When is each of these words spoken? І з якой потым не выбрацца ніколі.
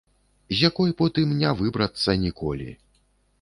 І 0.53 0.55
з 0.59 0.63
якой 0.69 0.93
потым 1.01 1.35
не 1.41 1.51
выбрацца 1.61 2.17
ніколі. 2.25 2.67